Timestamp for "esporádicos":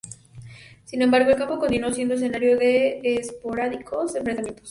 3.03-4.15